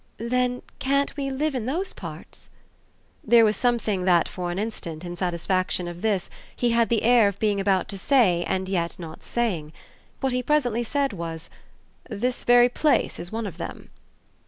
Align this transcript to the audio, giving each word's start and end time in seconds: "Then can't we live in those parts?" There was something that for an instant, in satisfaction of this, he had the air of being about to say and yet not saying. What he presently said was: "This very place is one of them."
"Then 0.17 0.63
can't 0.79 1.15
we 1.15 1.29
live 1.29 1.53
in 1.53 1.67
those 1.67 1.93
parts?" 1.93 2.49
There 3.23 3.45
was 3.45 3.55
something 3.55 4.03
that 4.05 4.27
for 4.27 4.49
an 4.49 4.57
instant, 4.57 5.05
in 5.05 5.15
satisfaction 5.15 5.87
of 5.87 6.01
this, 6.01 6.27
he 6.55 6.71
had 6.71 6.89
the 6.89 7.03
air 7.03 7.27
of 7.27 7.37
being 7.37 7.59
about 7.59 7.87
to 7.89 7.99
say 7.99 8.43
and 8.45 8.67
yet 8.67 8.97
not 8.97 9.21
saying. 9.23 9.73
What 10.19 10.33
he 10.33 10.41
presently 10.41 10.81
said 10.83 11.13
was: 11.13 11.51
"This 12.09 12.45
very 12.45 12.67
place 12.67 13.19
is 13.19 13.31
one 13.31 13.45
of 13.45 13.57
them." 13.59 13.91